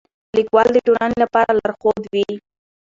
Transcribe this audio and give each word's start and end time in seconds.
لیکوال 0.37 0.67
د 0.73 0.77
ټولنې 0.85 1.17
لپاره 1.23 1.51
لارښود 1.59 2.03
وي. 2.13 2.27